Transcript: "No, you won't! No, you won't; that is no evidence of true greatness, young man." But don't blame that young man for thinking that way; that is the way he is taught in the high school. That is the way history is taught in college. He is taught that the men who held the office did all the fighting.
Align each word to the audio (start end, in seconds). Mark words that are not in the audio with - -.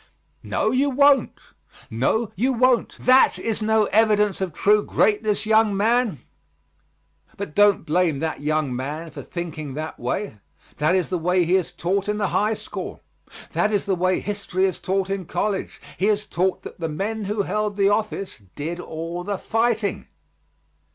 "No, 0.41 0.71
you 0.71 0.89
won't! 0.89 1.37
No, 1.91 2.31
you 2.35 2.53
won't; 2.53 2.97
that 3.01 3.37
is 3.37 3.61
no 3.61 3.85
evidence 3.93 4.41
of 4.41 4.51
true 4.51 4.81
greatness, 4.83 5.45
young 5.45 5.77
man." 5.77 6.21
But 7.37 7.53
don't 7.53 7.85
blame 7.85 8.17
that 8.17 8.41
young 8.41 8.75
man 8.75 9.11
for 9.11 9.21
thinking 9.21 9.75
that 9.75 9.99
way; 9.99 10.39
that 10.77 10.95
is 10.95 11.09
the 11.09 11.19
way 11.19 11.45
he 11.45 11.55
is 11.55 11.71
taught 11.71 12.09
in 12.09 12.17
the 12.17 12.29
high 12.29 12.55
school. 12.55 13.03
That 13.51 13.71
is 13.71 13.85
the 13.85 13.93
way 13.93 14.19
history 14.21 14.65
is 14.65 14.79
taught 14.79 15.11
in 15.11 15.25
college. 15.25 15.79
He 15.99 16.07
is 16.07 16.25
taught 16.25 16.63
that 16.63 16.79
the 16.79 16.89
men 16.89 17.25
who 17.25 17.43
held 17.43 17.77
the 17.77 17.89
office 17.89 18.41
did 18.55 18.79
all 18.79 19.23
the 19.23 19.37
fighting. 19.37 20.07